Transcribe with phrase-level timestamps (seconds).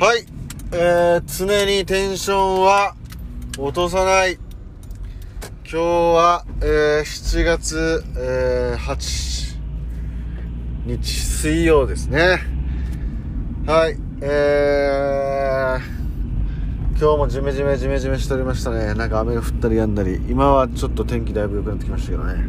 [0.00, 0.24] はい。
[0.72, 2.94] えー、常にテンションは
[3.58, 4.38] 落とさない。
[5.70, 9.58] 今日は、えー、7月、えー、8
[10.86, 12.38] 日水曜ですね。
[13.66, 13.98] はい。
[14.22, 18.94] えー、今日もジメジメジメジメしておりましたね。
[18.94, 20.14] なんか雨が降ったり止んだり。
[20.30, 22.46] 今はちょっと天気だいぶ良くなってきましたけどね。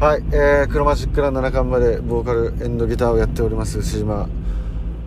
[0.00, 0.24] はい。
[0.32, 4.26] えー、クロマチックラン7巻までボーカルエンドギターをやっております、牛島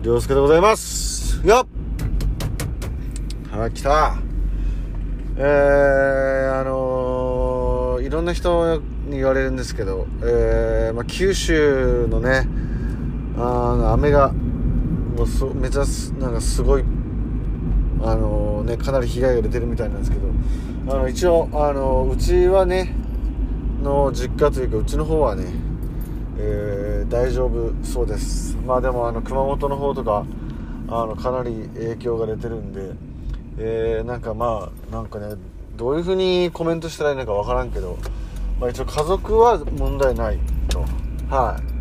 [0.04, 1.17] 良介でございます。
[1.44, 1.68] よ
[3.52, 4.18] っはい、来た。
[5.36, 12.48] えー、あのー、いろんな人に言われるんですけど、えー、まあ、九州のね、
[13.36, 16.82] あの雨が、もうそめちゃす、なんかすごい、
[18.02, 22.96] あのー、ね、かなり被害が出てるみたいなんですけど、あの、一応、あのうちはね、
[23.80, 25.44] の実家というか、うちの方はね、
[26.36, 28.56] えー、大丈夫そうです。
[28.66, 30.26] まあでも、あの、熊本の方とか、
[30.88, 32.92] あの、かなり影響が出てるんで、
[33.58, 35.34] えー、なんかまあなんかね
[35.76, 37.98] どういう風にコメントしたらいいのかわからんけど、
[38.60, 40.84] まあ、一応家族は問題ないと。
[41.28, 41.78] はい。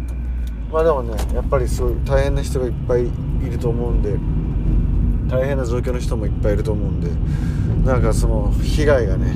[0.71, 4.17] まあでもねやっぱりすごい大変な人がいっぱいいると思うんで
[5.33, 7.09] 大変な状況の人もいっぱいいると思うんで
[7.85, 9.33] なんかその被害がね、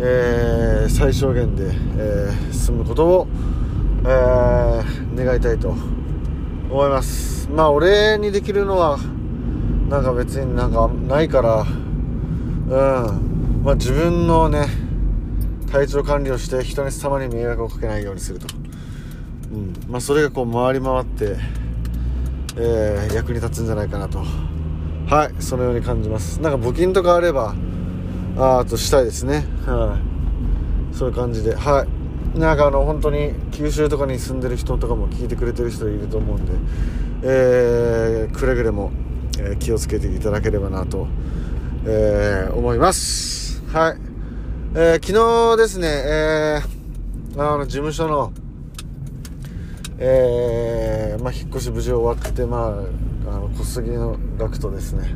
[0.00, 1.64] えー、最小限で、
[1.96, 3.28] えー、済むことを、
[4.04, 5.74] えー、願いたいと
[6.70, 8.98] 思いますまあ俺にできるのは
[9.90, 13.62] なんか別になんかないから、うん。
[13.64, 14.68] まあ自分のね、
[15.72, 18.46] 体調管理をして人に様に迷惑をかけないようにすると。
[19.52, 19.74] うん。
[19.88, 21.36] まあそれがこう回り回って、
[22.56, 24.20] えー、役に立つんじゃないかなと。
[25.08, 26.40] はい、そのように感じます。
[26.40, 27.56] なんか募金とかあれば、
[28.36, 29.44] あーとしたいですね。
[29.66, 29.98] は
[30.92, 30.96] い。
[30.96, 31.56] そういう感じで。
[31.56, 31.99] はい。
[32.34, 36.52] なんかあの本当に九州とかに住んでる人とかも聞いてくれてる人いると思うんで、
[37.22, 38.92] えー、くれぐれも
[39.42, 41.06] え、気をつけていただければなと、
[41.86, 43.62] えー、思います。
[43.66, 43.98] はい。
[44.74, 48.32] えー、昨日ですね、えー、あの、事務所の、
[49.98, 52.58] えー、まあ、引っ越し無事終わって、ま
[53.26, 55.14] あ、あの、小杉の額とですね、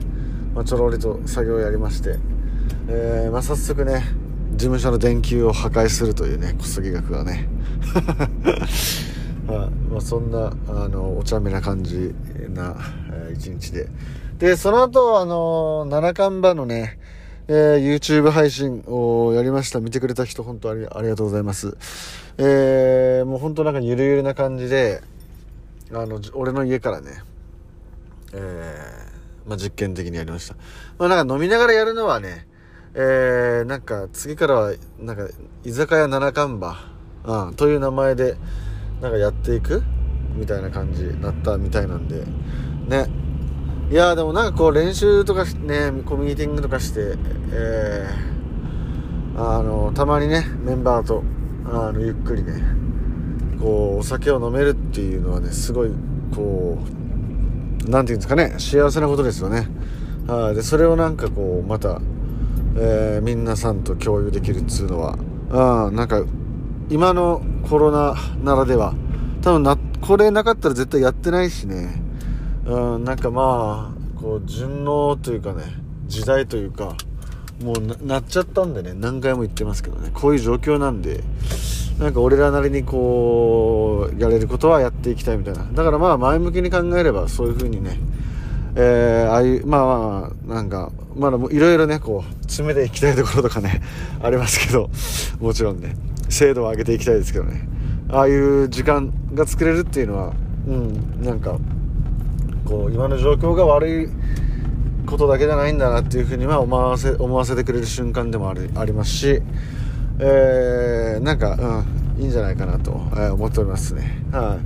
[0.55, 2.19] まあ、ちょろりと作業をやりまして、
[2.89, 4.05] えー、まあ、早速ね、
[4.55, 7.49] 事務所の電球を破壊するというね、小杉学がね。
[9.47, 9.91] はい。
[9.91, 12.15] まあ、そんなあのお茶目な感じ
[12.55, 12.77] な、
[13.13, 13.89] えー一日で。
[14.39, 16.99] でその後あの七冠馬のね、
[17.49, 19.81] えー YouTube 配信をやりました。
[19.81, 21.77] 見てくれた人本当ありありがとうございます。
[22.39, 25.03] えーもう本当なんかゆるゆるな感じで
[25.93, 27.11] あの俺の家からね
[28.33, 30.55] えーまあ、実験的にやりました。
[30.99, 32.47] まあなんか飲みながらやるのはね
[32.95, 35.29] えーなんか次からはなんか
[35.65, 38.37] 居酒屋七冠馬、うん、という名前で
[39.01, 39.83] なんかやっていく
[40.35, 42.25] みたいな感じになったみたいなんで。
[42.89, 43.09] ね。
[43.91, 47.17] いやでもなんかこう練習とかねコミュニティングとかして
[47.53, 51.23] えー、あのたまにねメンバーと
[51.67, 52.63] あのゆっくりね
[53.61, 55.91] こうお酒を飲めるっていうのはねすごい
[56.35, 56.79] こ
[57.87, 59.69] うなんていうんですかね幸せなことですよね。
[60.27, 60.55] はい。
[60.55, 62.01] でそれをなんかこうまた、
[62.77, 65.17] えー、皆さんと共有できるっつうのは。
[65.51, 66.25] あなんか
[66.91, 68.95] 今のコロナならでは。
[69.43, 72.03] 多分なこれなかったら絶対やってないしね。
[72.67, 75.63] うんなんかまあこう順応というかね
[76.07, 76.97] 時代というか
[77.63, 80.11] もうななっちゃったんでね何回も言ってますけどね。
[80.13, 81.23] こういう状況なんで
[82.01, 85.65] なんか俺らなりにこうやれることはやっていきたいみたいな。
[85.73, 88.01] だからまあ前向きに考えればそういう風にね
[88.77, 93.83] えー、ああいうまあまあなんかまだもいろいろねこう詰めていきたいところとかね
[94.23, 94.91] ありますけど
[95.41, 95.97] もちろんね
[96.29, 97.69] 精度を上げていきたいですけどね
[98.09, 100.33] ああいう時間が作れるっていうのは
[100.67, 101.59] うんなんか
[102.65, 104.09] こう今の状況が悪い
[105.07, 109.43] ことだけじゃないんだなっていうふうには思わせ思わせてくれる瞬間でもありありますし、
[110.19, 111.85] えー、なんか、
[112.17, 114.25] うん、いいんじゃないかなと、えー思っておりますね。
[114.33, 114.59] は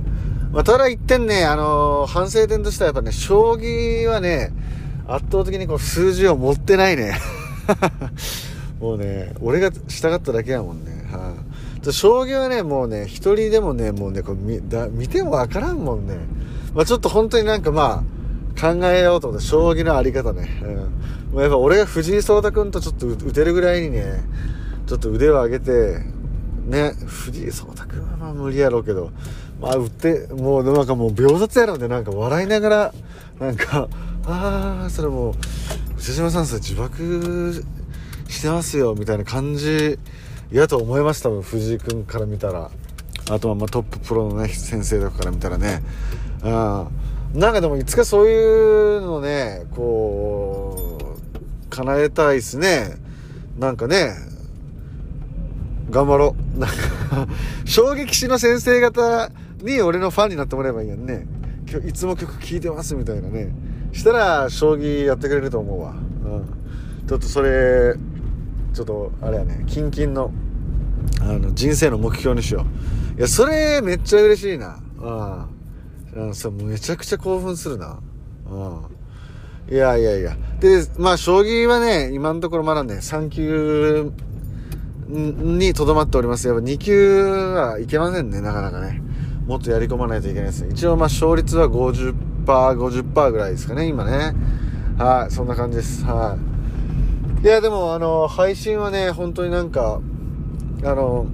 [0.51, 4.51] い、まあ、ただ一点ね、あのー反省点としてはやっぱね、将棋はね、
[5.09, 7.19] 圧倒的にこう数字を持ってないね。
[8.79, 11.05] もうね、俺がしたかっただけやもんね。
[11.11, 11.33] は
[11.81, 16.17] い、で将棋はね、もうね、一人でもね、もうね、こう見だ見てもわからんもんね。
[16.73, 20.61] まあちょっと本当になんかまあ、考えようと思って、将棋のあり方ね。
[20.63, 20.75] うん。
[21.33, 24.23] もうやっぱ俺が藤井聡太君とちょっと打てるぐらいにね、
[24.85, 26.03] ちょっと腕を上げて、
[26.67, 29.11] ね、藤井聡太君はまあ無理やろうけど、
[29.59, 32.93] まあ打って、もうなんかもう秒殺やろうで、なんか笑いながら、
[33.39, 33.87] なんか、
[34.25, 35.33] ああ、それもう、
[35.95, 37.63] 藤島さんそれ自爆
[38.27, 39.97] してますよ、みたいな感じ、
[40.51, 42.69] 嫌と思いましたもん、藤井君から見たら。
[43.29, 45.83] あとはまトッププロのね、先生とかから見たらね。
[46.41, 46.87] あ
[47.33, 52.97] なんかでもいつかそういうのね、こう、叶えたいっすね。
[53.59, 54.15] なんかね、
[55.91, 56.59] 頑張ろう。
[56.59, 57.27] なんか
[57.65, 59.29] 衝撃士の先生方
[59.61, 61.27] に俺のファンになってもらえばいいやんね。
[61.69, 63.53] 今日いつも曲聴いてますみたいなね。
[63.91, 65.91] したら、将棋やってくれると思うわ。
[65.91, 67.07] うん。
[67.07, 67.95] ちょっとそれ、
[68.73, 70.31] ちょっと、あれやね、キンキンの、
[71.21, 72.65] あの、人生の目標にしよ
[73.15, 73.17] う。
[73.17, 74.79] いや、それ、めっちゃ嬉しいな。
[76.13, 76.33] うん。
[76.33, 77.99] さ、めちゃくちゃ興奮するな。
[78.49, 79.75] うん。
[79.75, 80.35] いやいやいや。
[80.59, 84.11] で、まあ、将棋はね、今のところまだね、3級
[85.07, 86.47] にとどまっております。
[86.47, 89.01] やっぱ2級はいけませんね、なかなかね。
[89.45, 90.69] もっとやり込まないといけないですね。
[90.71, 92.13] 一応、まあ、勝率は50、
[92.45, 94.35] 50%ぐらいですかね、今ね。
[94.97, 96.03] はい、そんな感じです。
[96.03, 96.37] は
[97.41, 97.45] い。
[97.45, 100.01] いや、でも、あの、配信はね、本当になんか、
[100.83, 101.25] あの、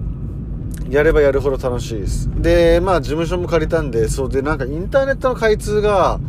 [0.89, 2.29] やればやるほど楽しいです。
[2.41, 6.19] で、まあ、事務所も借りたんで、そうで、なんかインターネットの開通が、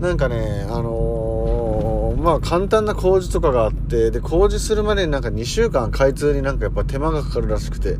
[0.00, 7.98] なんかね、あのー、まあ、簡単な工事とかがあって、で、工事するまでになんか2週間開通になんかやっぱ手間がかかるらしくて、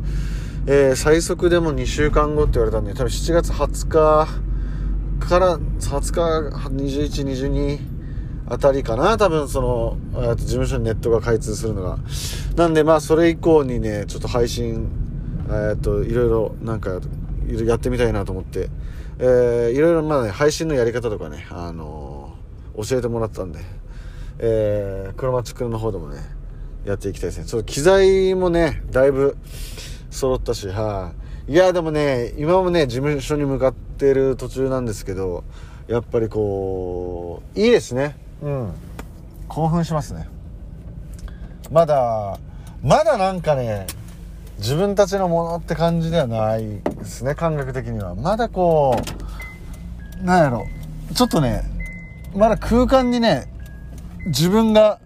[0.67, 4.50] えー、最速でも2週間後って言われたんで、多分7月20日
[5.27, 7.79] から20日、21、22
[8.47, 11.99] あたりかな多分その、え事務所にネットが開通するのが。
[12.57, 14.89] なんでまあそれ以降にね、ちょっと配信、
[15.49, 16.99] えっと、いろいろなんか、
[17.65, 18.69] やってみたいなと思って、
[19.19, 23.59] えー、いろいろまあね、配信のやり方とかね、あのー、教えてもらったんで、
[24.39, 26.17] えー、クロマチックの方でもね、
[26.83, 27.45] やっていきたいですね。
[27.45, 29.37] その機材もね、だいぶ、
[30.09, 31.13] 揃ったし、は
[31.47, 35.43] い、いや、でもね、今もね、事務所に向かってる途中なんですけど、
[35.87, 38.15] やっぱりこう、いいですね。
[38.41, 38.73] うん。
[39.47, 40.27] 興奮しますね。
[41.71, 42.39] まだ、
[42.81, 43.87] まだなんかね、
[44.57, 48.15] 自分たちのものって感じではないですね、感覚的には。
[48.15, 48.95] まだこ
[50.21, 50.65] う、なんやろ、
[51.15, 51.63] ちょっとね、
[52.35, 53.51] まだ空間にね、
[54.27, 54.99] 自分が、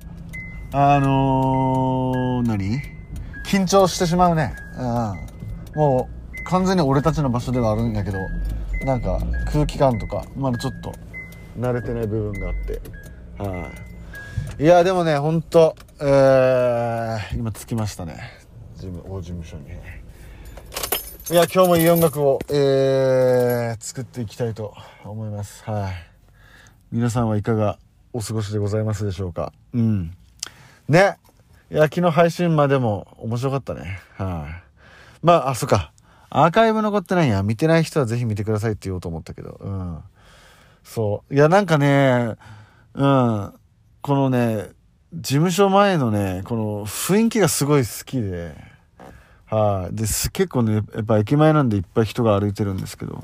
[0.74, 2.81] あのー、何？
[3.48, 4.53] 緊張してしまうね。
[4.77, 5.80] うん。
[5.80, 6.09] も
[6.41, 8.18] う、完全に俺たちの場所ではあるんだけど、
[8.83, 9.19] なんか
[9.51, 10.94] 空気感とか、まだちょっと
[11.57, 12.81] 慣れてない部分があって。
[13.38, 13.72] は
[14.60, 18.19] い、いや、でもね、ほんと、えー、今着きましたね。
[18.75, 19.69] 事務、大事務所に。
[21.31, 25.63] いや、今日もいい音楽を、えー、作っていきたいと思います。
[25.63, 25.94] はい。
[26.92, 27.80] 皆さんはいかが
[28.13, 29.51] お過ごしでございますでしょうか？
[29.74, 30.16] うん。
[30.88, 31.18] ね。
[31.72, 34.00] いや、昨日配信までも面白かったね。
[34.18, 35.92] はい、まあ、あ、そっか。
[36.37, 37.43] アーカイブ残ってないんや。
[37.43, 39.57] 見てない人はぜひ見てくださいって言おうと思ったけど。
[39.61, 39.99] うん。
[40.83, 41.33] そう。
[41.33, 42.35] いや、なんかね、
[42.93, 43.53] うん。
[44.01, 44.69] このね、
[45.13, 48.53] 事務所前のね、この雰囲気がすごい好きで、
[49.45, 53.23] はい、で、結構ね、やっぱ駅前なんでいっぱい人が歩いてるんですけど、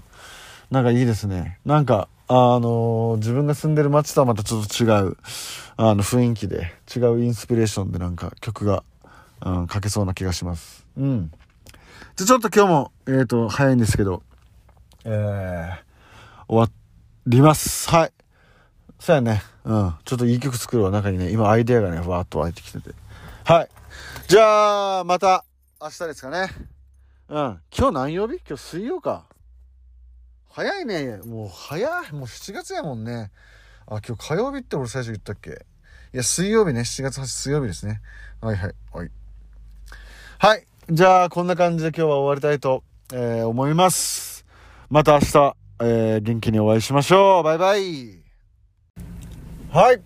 [0.69, 1.59] なんかいいですね。
[1.65, 5.17] なんか、あのー、自分が住んでる街とはまたちょっと違う、
[5.75, 8.85] あの、雰囲気で、違うインスピレーションでなんか曲が、
[9.45, 10.85] うん、書けそうな気がします。
[10.97, 11.31] うん。
[12.17, 14.21] じゃ、ちょっと今日も、えっ、ー、と、早いんですけど、
[15.05, 15.77] えー、
[16.47, 16.67] 終わ
[17.25, 17.89] ります。
[17.89, 18.13] はい。
[18.99, 19.41] そうやね。
[19.63, 19.95] うん。
[20.03, 20.91] ちょっといい曲作るわ。
[20.91, 22.91] 中にね、今アイデアがね、ふわっと湧いてきてて。
[23.45, 23.69] はい。
[24.27, 25.45] じゃあ、また、
[25.81, 26.49] 明日ですかね。
[27.29, 27.61] うん。
[27.75, 28.41] 今日何曜日？
[28.45, 29.25] 今日水曜か。
[30.49, 31.17] 早いね。
[31.25, 32.11] もう早い。
[32.11, 33.31] もう7月やもんね。
[33.87, 35.65] あ、今日火曜日って俺最初言ったっけ？
[36.13, 36.81] いや、水曜日ね。
[36.81, 38.01] 7月8日水曜日ですね。
[38.41, 38.75] はいはい。
[38.91, 39.11] はい。
[40.37, 40.67] はい。
[40.93, 42.83] じゃあ、こんな感じで今日は終わりたいと、
[43.13, 44.45] えー、思います。
[44.89, 47.43] また明日、えー、元気にお会いしましょう。
[47.43, 48.19] バイバイ。
[49.71, 50.01] はい。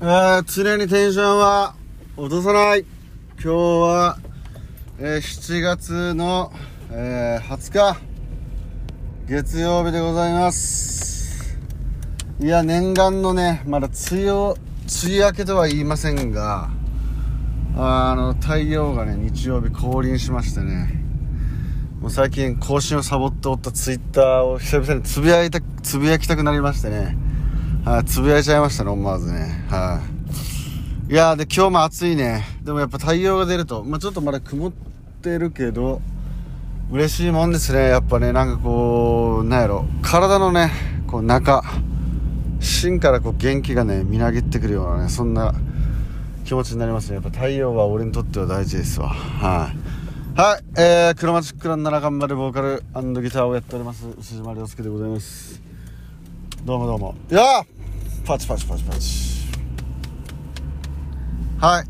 [0.00, 1.74] えー、常にテンションは
[2.16, 2.86] 落とさない。
[3.34, 4.18] 今日は、
[4.98, 6.50] えー、7月の、
[6.90, 8.00] えー、20日。
[9.28, 11.58] 月曜日でございます。
[12.40, 14.56] いや、念願のね、まだ梅雨、梅
[15.08, 16.70] 雨明けとは言いませんが、
[17.74, 21.02] あの、太陽がね、日曜日降臨しましてね、
[22.00, 27.16] もう最近更新をサボっておったツイッターを久々につぶやいた、つぶやきたくなりましてね、
[27.84, 30.00] はい、つぶやいちゃいましたね、思わずね、は
[31.08, 31.12] い。
[31.12, 32.44] いやで、今日も暑いね。
[32.62, 34.72] でもやっぱ太陽が出ると、まあちょっとまだ曇っ
[35.22, 36.02] てるけど、
[36.90, 37.88] 嬉しいもんですね。
[37.88, 40.70] やっぱね、なんかこう、なんやろ、体のね、
[41.06, 41.62] こう中、
[42.60, 45.54] 芯からこう元気がね、みなぎってくるようなね、そんな
[46.44, 47.14] 気持ちになりますね。
[47.14, 49.08] やっぱ太陽は俺にとっては大事ですわ。
[49.08, 49.72] は
[50.36, 50.38] い。
[50.40, 52.82] はい、えー、クロマチックラン7頑張るボーカル
[53.22, 55.60] ギターをやっております、牛島亮介でございます。
[56.64, 57.14] どうもどうも。
[57.30, 57.42] いや
[58.24, 59.32] パチパチパチパチ。
[61.60, 61.86] はい。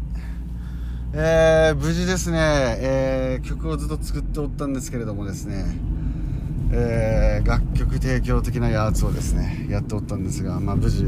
[1.15, 2.39] えー、無事ですね、
[2.81, 5.67] えー、曲をずっと作っておったんですけれどもですね、
[6.73, 11.05] えー、楽曲提供的なやつをですねやっておったんですが、まあ、無事、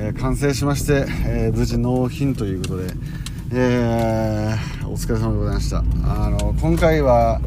[0.00, 2.92] えー、完成しまして、えー、無事納品ということで、
[3.52, 5.78] えお疲れ様でございました。
[6.04, 7.40] あの今回は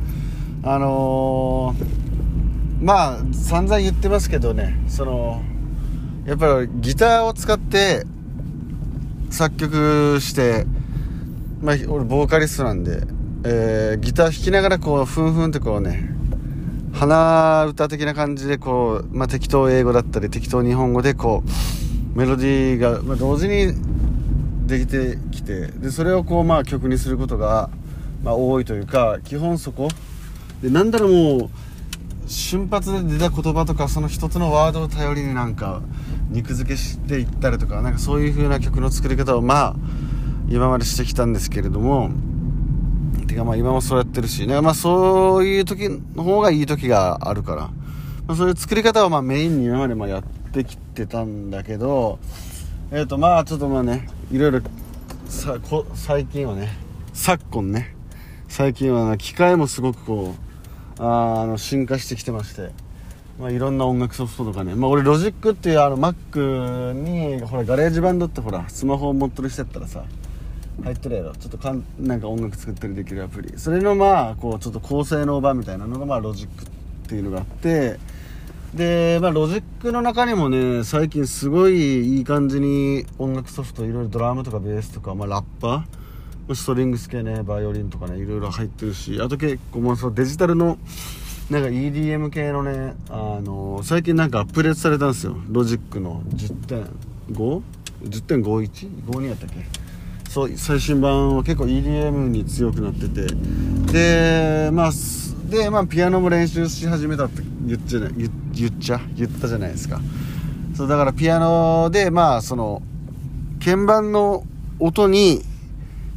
[0.61, 1.73] あの
[2.81, 5.41] まあ散々言ってますけどねその
[6.25, 8.05] やっぱりギターを使って
[9.29, 10.65] 作曲して
[11.61, 13.03] まあ俺ボーカリストなんで、
[13.45, 16.09] えー、ギター弾きながらこうふんふんってこうね
[16.91, 21.49] 鼻歌的な感じでこう、まあ、適当英語だったり適当日本語でこう
[22.15, 23.73] メロディーが、ま、同時に
[24.67, 27.69] できてきてでそれをこうまあ曲にすることが、
[28.23, 29.89] まあ、多いというか基本そこ。
[30.61, 31.49] でなんだろうもう
[32.27, 35.81] 瞬発で出た言葉とかその一つのワードを頼りになんか
[36.29, 39.75] 肉付けしていったりとかなんかそういう風な曲の作り方をまあ
[40.47, 42.11] 今までしてきたんですけれども
[43.27, 47.61] てかまあ今もそうやってるしねまあそういう時の方がいい時があるから、
[48.27, 52.19] まあ、そういう作り方をまあメインに今までまやってきてたんだけど
[52.91, 54.61] えっ、ー、とまあちょっとまあねいろいろ
[55.25, 56.69] さこ最近はね
[57.13, 57.95] 昨今ね
[58.47, 60.35] 最近は機械もすごくこ
[60.99, 62.69] うあの進化してきてまして、
[63.39, 70.03] まあ、いろんな音楽ソフトとかね、まあ、俺ロジックっていうあの Mac にほら GarageBand ってほらスマホを持ってる人やったらさ
[70.83, 71.35] 入ってるやろ。
[71.35, 73.53] ちょっとかんなんか音楽作ったりできるアプリ。
[73.57, 76.67] それのまあこうちょっと高性能版みたいなのがまあロジックっ
[77.07, 77.99] ていうのがあって
[78.73, 90.77] でまあロジックの中にもね最近すごいいい感じに音楽ソフトいろいろドラムとかベースとか、まあ、ラッパーストリングス系ねバイオリンとかねいろいろ入ってるしあと結構もうそうデジタルの
[91.49, 99.55] なんか EDM 系のねあの最近なんかアップデートされたんですよロジックの 10.5?10.51?52 やったっけ？
[100.29, 103.27] そう最新版は結構 EDM に強くなってて
[103.91, 104.91] でまあ
[105.51, 109.01] でまあピアノも練習し始めたって言っちゃ言言っちゃ？
[109.15, 109.99] 言ったじゃないですか。
[110.75, 112.81] そうだからピアノでまあその
[113.63, 114.45] 鍵盤の
[114.79, 115.41] 音に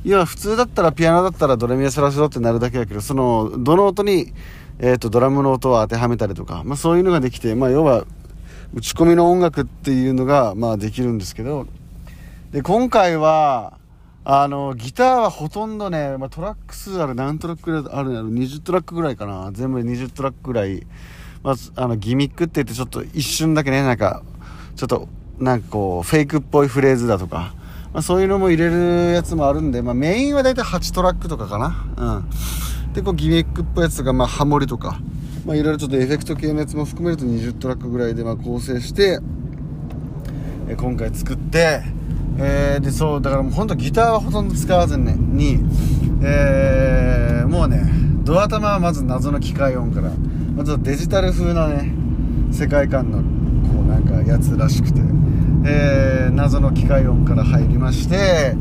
[0.05, 4.33] いや普通だったらピアノだったらドレミアソラシドってなるだけだけどそのどの音に、
[4.79, 8.05] えーと、ドラムの音を当てはめたりとか、まあ、そういうのができて、まあ、要は
[8.73, 11.67] 打ち込みの音楽っていうのが、まあ、できるんですけど
[12.53, 13.79] で今回は
[14.27, 20.87] あのギターはほとんどね、まあ、トラック数ある何トラックぐらいあるんやろ20トラックぐらいかな全部で20トラックぐらい、
[21.43, 24.23] まあ、あのギミックって言ってちょっと一瞬だけねなんか
[24.77, 27.55] ちょっとなんかこうフェイクっぽいフレーズだとか
[27.95, 31.87] まあ、そういうのも入れるやつもあるんで、まあ、メインはだいたい8トラックとかかな。
[31.97, 32.93] うん。
[32.93, 34.99] で、こうギミックっぽいやつとか、まあ、ハモリとか、
[35.47, 39.21] まあ、いろいろちょっとエフェクト系のやつも含めると20トラックぐらいで、まあ、構成して、
[40.69, 41.83] え今回作って、
[42.39, 45.61] えー、で、そう、だからもうほんとギターはほとんど使わずに、に
[46.23, 47.83] えー、もうね、
[48.25, 50.11] ドア玉はまず謎の機械音から、
[50.57, 51.93] まずデジタル風なね、
[52.53, 55.01] 世界観の、こうなんかやつらしくて、
[55.67, 58.55] えー、謎の機械音から入りまして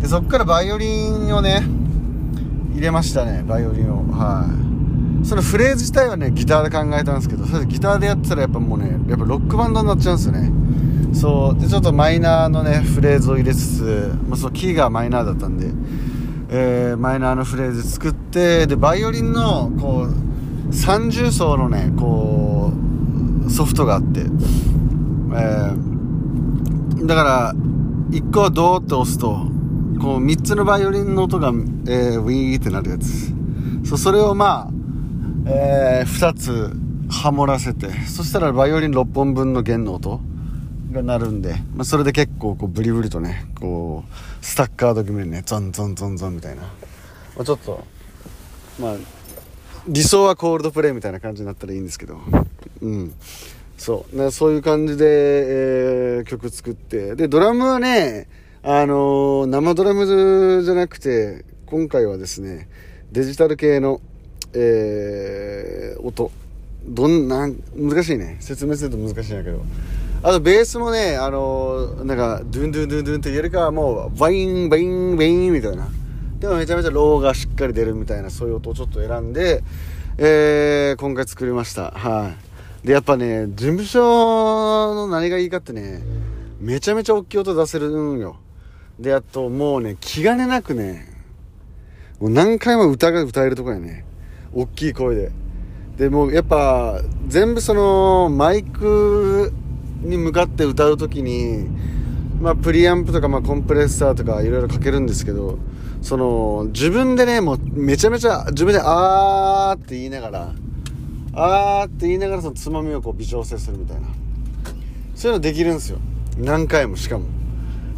[0.00, 1.62] でそこからバイオリンをね
[2.72, 4.10] 入れましたねバイオリンを。
[4.12, 4.46] は
[5.22, 5.26] い。
[5.26, 10.50] そのフレーズ自体はねギターで考えたんですけどそれでギターでやってたらやっぱもうねやっぱロックバンドになっちゃうんですよね。
[11.12, 15.66] そうでちょっとマイナーのねフレーズを入れつつ、まあ、そうキーがマイナーだったんで、
[16.50, 22.72] えー、マイナーのフレーズ作ってでバイオリンのこう30層のねこ
[23.46, 25.96] うソフトがあって、えー
[27.06, 27.54] だから、
[28.10, 29.46] 1個ドーって押すと、
[30.00, 33.32] こう3つのバイオリンの音が、えー、ウィーってなるやつ。
[33.84, 34.70] そうそれをまあ、
[35.46, 36.72] えー、2つ
[37.08, 40.20] ハモらせて、そしたらバイオリン6本分の弦の音
[40.92, 46.62] が鳴るんで、まあ、それで結構こうブリブリとね、こう、スタッカード気味にね、ゾンゾンゾンゾンみたいな。
[46.62, 46.68] ま
[47.40, 47.84] あ、ちょっと、
[48.80, 48.96] まあ、
[49.88, 52.18] 理想は Coldplay みたいな感じになったらいいんですけど、
[52.80, 53.14] うん。
[53.78, 54.16] そう。
[54.16, 57.14] ね、そういう感じで、えー、曲作って。
[57.14, 58.28] でドラムはね
[58.62, 62.68] あのー、生ドラムじゃなくて今回はですね
[63.12, 64.00] デジタル系の、
[64.54, 66.32] えー、音。
[66.88, 68.36] どんな難しいね。
[68.40, 69.62] 説明すると難しいんだけど。
[70.26, 75.86] あとベースもねあのー、なんかドゥンドゥンドゥンドゥンっていうよりかはもうバインバインバインみたいな
[76.40, 79.62] でもめちゃめちゃローがしっかり出るみたいなそういう音をちょっと選んで、
[80.18, 82.34] えー、今回作りましたは
[82.84, 84.00] い、で、やっぱね、事務所
[84.94, 86.02] の何がいいかってね、
[86.60, 88.36] めちゃめちゃ大きい音出せるんよ。
[88.98, 91.06] で、あともうね、気兼ねなくね、
[92.20, 94.04] もう何回も歌が歌えるとこやね。
[94.52, 95.32] 大きい声で。
[95.96, 99.52] で、もうやっぱ、全部その、マイク
[100.02, 101.68] に向かって歌う時に、
[102.40, 105.58] まあ、プリアンプとか、まあ、コンプレッサーとかいろいろかけるんですけど、
[106.02, 110.52] その、自分でね、もうめちゃめちゃ、自分であーって言いながら、
[111.32, 114.08] あーって言いながらそのつまみをこう微調整するみたいな。
[115.14, 115.98] そういうのできるんですよ。
[116.38, 117.24] 何回もしかも。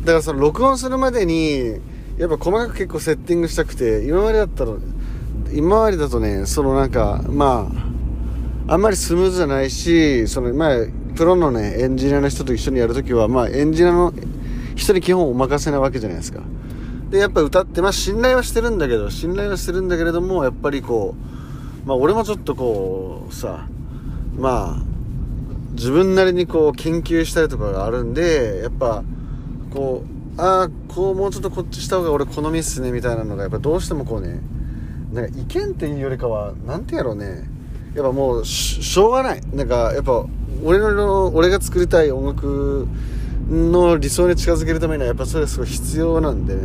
[0.00, 1.81] だからその録音するまでに
[2.19, 4.73] やっぱ細かく結構セッティングしたくて今までだったら
[5.52, 7.71] 今までだとねそのなんかま
[8.67, 10.78] ああんまりスムーズじゃないしそのまあ
[11.19, 14.15] プロのねエンジニアの人と一緒にやるときはまあエンジニアの
[14.77, 16.43] 人に基本お任せなわけじゃないですか。
[17.11, 21.17] でやっぱ歌ってまあ信頼はしてるんだけど信頼はしてるんだけれどもやっぱりこ
[21.85, 23.67] うまあ俺もちょっとこうさ
[24.37, 24.83] まあ
[25.73, 29.03] 自分なりにこう研究したりとかがあるんでやっぱ
[29.75, 30.05] こ
[30.37, 34.39] うああこうもうちょっとこっちした方が俺好みっすねみたいなのがやっぱどうしてもこうね
[35.13, 37.51] なんか意見っていうよりかは何てやろうね。
[37.97, 39.41] やっぱもうしょうがない。
[39.53, 40.25] なんかやっぱ
[40.65, 42.88] 俺の俺が作りたい音楽
[43.50, 46.62] の理想に近づけるためにはやっぱそれすごい必要なんでね。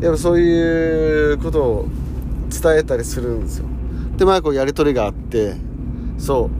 [0.00, 1.88] やっぱそういうことを
[2.50, 3.66] 伝えたりするんですよ。
[4.16, 5.54] でまあこうやり取りがあって
[6.18, 6.50] そ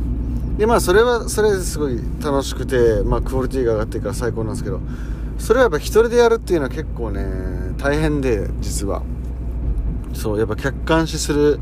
[0.57, 0.59] う。
[0.59, 4.81] でまあそれはそれですごい楽しくてまあクオリティが上がっていくから最高なんですけど
[5.39, 7.25] それはやっぱ一人でやるっていうのは結構ね
[7.79, 9.03] 大変で実は。
[10.15, 11.61] そうやっぱ客観視する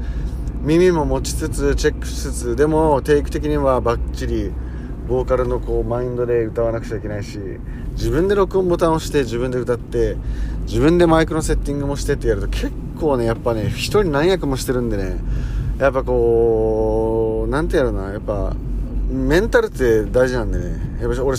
[0.62, 4.50] 耳も持ちつつチェックしつつでも定期的にはバッチリ
[5.08, 7.38] ボーカルのこうマインドで歌わなくちゃいけないし
[7.92, 10.16] 自分で録音ボタンを押して自分で歌って
[10.66, 15.18] 自分でマイクのセッティングもしてってやると結構ねやっぱね一人何役もしてるんでね
[15.78, 18.54] やっぱこうなんてやるなやっぱ
[19.08, 21.38] メンタルって大事なんでねやっぱ俺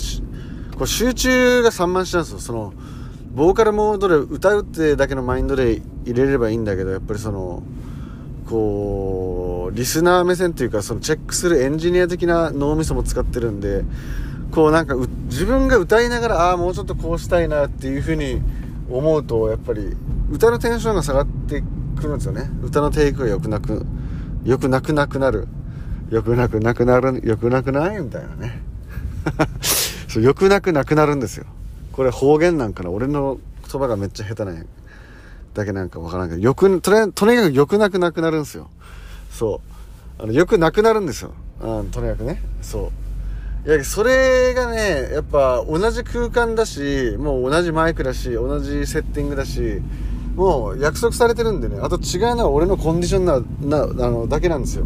[0.77, 2.39] こう集中が散漫しちゃうんですよ。
[2.39, 2.74] その
[3.33, 7.62] ボーカルモードで歌うってだけのマインドで入れればいいんだけどやっぱりその
[8.50, 13.83] こうリスナー目線っていうかそのチェックするエンジニア的な脳みそも使ってるんで
[14.51, 14.95] こうなんか
[15.25, 18.41] 自分が歌いながらああもうちょっとこうしたいなっていうふうに
[18.89, 19.95] 思うとやっぱり
[20.31, 21.62] 歌のテンションが下がって
[21.95, 22.50] くるんですよね。
[22.63, 23.86] 歌のテイクが良くなく
[24.43, 25.47] 良くなくなくなる。
[26.09, 28.62] 良くなくなくなる良くなくないみたいなね。
[30.07, 31.45] そう良くなくなくなるんですよ。
[31.91, 32.89] これ方言なんかな。
[32.89, 34.63] 俺の言葉がめっちゃ下手なんや
[35.53, 38.69] だけなんかわからんけどよくとにかく良くなくなくなるんですよ。
[39.31, 39.61] そ
[40.19, 40.23] う。
[40.23, 41.33] あのよくなくなるんですよ。
[41.59, 42.41] あとにかくね。
[42.61, 42.91] そ
[43.65, 43.69] う。
[43.69, 49.81] いやそれがねやっぱ同じ空間だしもう同じマイクだし同じセッティングだし
[50.35, 51.79] もう約束されてるんでね。
[51.81, 54.85] あと違うのは俺のコンディションななあのだけなんですよ。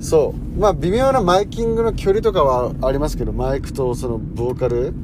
[0.00, 0.58] そう。
[0.58, 4.94] まあ微妙なマイキングの距離とかはありますけどマイクとそのボーカル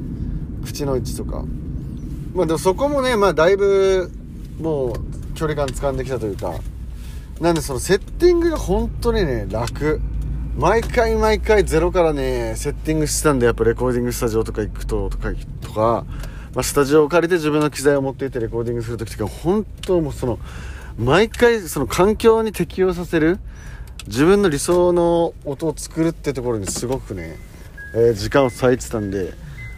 [0.65, 1.45] 口の位置とか。
[2.33, 4.11] まあでもそこもねまあだいぶ
[4.59, 4.93] もう
[5.35, 6.55] 距離感掴んできたというか。
[7.39, 10.01] なんでそのセッティングが本当にね楽。
[10.57, 16.03] 毎回毎回ゼロからねセッティングしてたんでやっぱレコーディングスタジオとか行くととかとか、
[16.55, 20.39] まあ、スタジオを借りて自分の機材を持っていってレコーディングする時とか本当もうその
[20.97, 23.37] 毎回その環境に適応させる
[24.07, 27.37] 自分の理想の音を作るってところにすごくね、
[27.93, 29.33] えー、時間を割いてたんで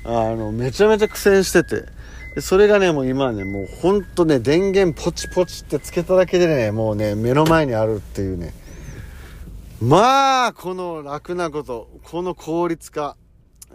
[0.05, 1.87] あのめちゃめちゃ苦戦してて
[2.35, 8.53] でそれがねもう今はねもうほんとね電源ポチポチってつけただけでねもうね目の前にあるっていうね。
[9.81, 13.15] まあこの楽なことこの効率化。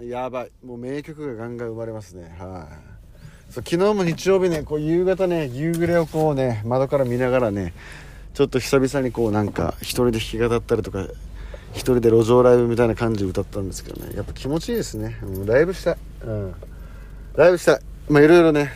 [0.02, 0.50] やばい。
[0.64, 2.34] もう名曲がガンガン生まれますね。
[2.38, 2.68] は
[3.50, 3.52] い。
[3.52, 7.72] そう昨日も日曜日ねこう夕方ね夕暮れをこうね窓から見ながらね
[8.34, 11.06] ちょっと久々にこうなんか一人で弾き語ったりとか
[11.72, 14.14] 一人で路上ライブみたいな感じで歌ったんですけどね。
[14.16, 15.18] やっぱ気持ちいいですね。
[15.22, 15.96] もうライブしたい。
[16.24, 16.54] うん。
[17.36, 17.80] ライブしたい。
[18.08, 18.70] まあいろいろね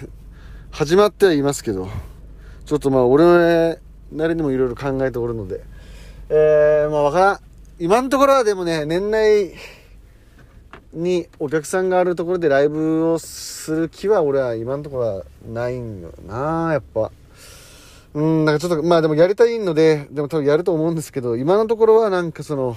[0.70, 1.88] 始まってはいますけど
[2.64, 3.78] ちょっとまあ俺
[4.12, 5.62] なりにもいろいろ考えておるので。
[6.30, 7.38] えー、まあわからん。
[7.78, 9.52] 今のところはでもね年内
[10.92, 17.10] にお客さんがあるところでライブをする気は俺は今のところはないんよなやっぱ。
[18.14, 22.76] うん、なんかちょっと、まあでもやりたいので、でも多分やると思うんですけど、今のところはなんかその、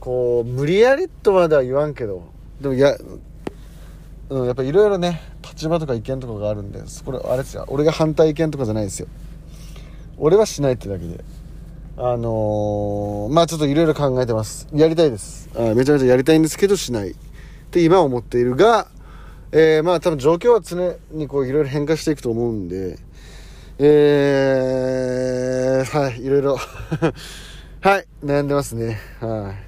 [0.00, 2.26] こう、無理やりとまでは言わんけど、
[2.60, 2.96] でもや、
[4.30, 9.08] うん、やっぱいろいろね、立場とか意見とかがあるんで、これ、あれですよ、俺が反対意見とかじゃないですよ。
[10.18, 11.24] 俺はしないってだけで。
[11.96, 14.68] あのー、まあちょっといろいろ考えてます。
[14.72, 15.48] やりたいです。
[15.56, 17.10] あめちゃめちゃやりたいんですけど、しない。
[17.10, 17.14] っ
[17.70, 18.88] て今思っているが、
[19.50, 22.98] えー、まあ多分状況は常にこういろいろ変化していくと思うんで、
[23.78, 26.56] えー、はい、いろいろ
[27.80, 28.98] はい、悩んでますね。
[29.20, 29.67] はい。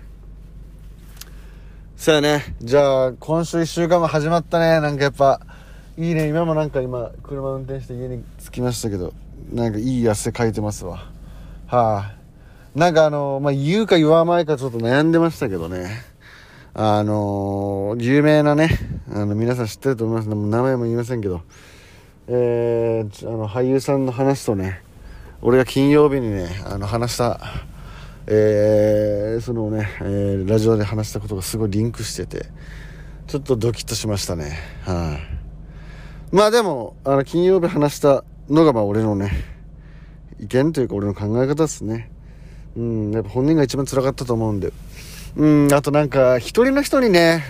[2.00, 2.56] そうやね。
[2.62, 4.80] じゃあ、今週1週間も始まったね。
[4.80, 5.38] なんかやっぱ、
[5.98, 6.28] いいね。
[6.28, 9.12] 今もなんか今、車運転して家に着きましたけど、
[9.52, 11.10] なんかいい汗かいてますわ。
[11.66, 12.12] は
[12.74, 15.90] い、なんかあの、まあ、言うか言わないかちょっと悩んでましたけどね。
[16.72, 18.70] あのー、有名なね、
[19.12, 20.28] あの、皆さん知ってると思います。
[20.30, 21.42] 名前も言いませんけど、
[22.28, 24.80] えー、あの俳優さんの話とね
[25.42, 27.40] 俺が金曜日にねあの話した、
[28.32, 32.46] えー、そのね、えー、ラジオで話したことがすごいリンクしてて、
[33.26, 34.56] ちょっとドキッとしましたね。
[34.84, 35.18] は
[36.32, 39.32] い、まあでも、あの、金曜日話したのが、まあ俺のね、
[40.38, 42.08] 意見というか俺の考え方ですね。
[42.76, 44.72] うん、やっぱ本人が一番辛かったと思うんで。
[45.34, 47.42] うん、あとなんか、一人の人にね、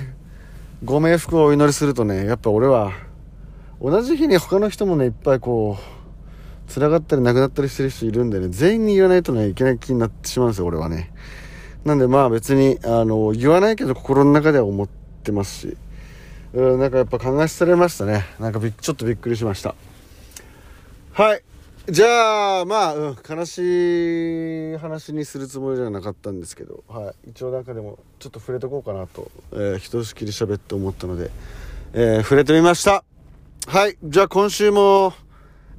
[0.83, 2.93] ご冥福をお祈りするとね、やっぱ俺は、
[3.83, 6.00] 同じ日に他の人もね、いっぱいこう、
[6.71, 11.13] 辛がったり亡くなったりしてる人いるんでね、全員に言わないとね、いけない気になってしまうんですよ、俺はね。
[11.85, 14.89] なんでまあ別に、あの、言わないけど心の中では思っ
[15.23, 15.77] てますし、
[16.53, 18.25] うん、なんかやっぱ考えされましたね。
[18.39, 19.75] なんかびちょっとびっくりしました。
[21.13, 21.43] はい。
[21.89, 27.31] じゃあ、まあ、うん、悲しい話にするつもりじゃなかったんですけど、はい。
[27.31, 31.31] 一応なんかでも、ちょっと触れとこうかなと、えー、ひとしきり喋って思ったので、
[31.95, 33.05] えー、触れてみました。
[33.67, 33.97] はい。
[34.05, 35.15] じゃあ今週も、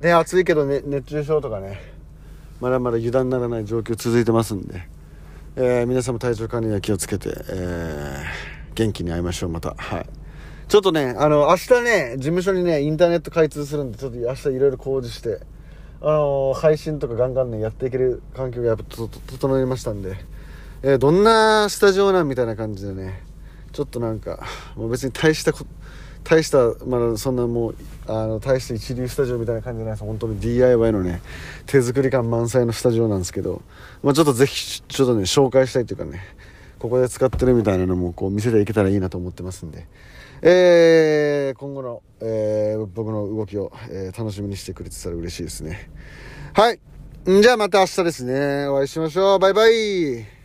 [0.01, 1.79] ね、暑いけど、ね、熱中症とかね、
[2.59, 4.81] まだまだ油断ならない状況続いてますんで、
[5.55, 9.75] えー、皆さんも体調管理には気をつけて、えー、元気に会いましょう、また。
[9.77, 10.05] はい。
[10.67, 15.39] ちょっとね、あの、明日ね、事務所にね、インターネット開通するんで、ちょっと明日いろいろ工事して、
[16.01, 20.15] あのー、配信とかガンガンね、やっていける環境がやっぱ整いましたんで、
[20.81, 23.21] え、どんなスタジオなんみたいな感じでね、
[23.71, 24.39] ちょっとなんか、
[24.75, 25.65] もう別に大したこと、
[26.23, 27.75] 大した、まだそんなもう、
[28.07, 30.03] あの、大した一流スタジオみたいな感じじゃないです。
[30.03, 31.21] 本当に DIY のね、
[31.65, 33.61] 手作り感満載のスタジオなんですけど、
[34.03, 36.21] まあちょっとぜひ、ちょっとね、紹介したいというかね、
[36.79, 39.87] ここで使ってるみたいなのもこう見せていけたらいいなと思ってますんで、
[40.41, 45.91] えー、今後の、えー、僕の動きを、えー、楽しみにしてくれてたら嬉しいですね。
[46.53, 46.79] はい。
[47.25, 48.67] じゃあまた明日ですね。
[48.67, 49.39] お会いしましょう。
[49.39, 50.40] バイバイ。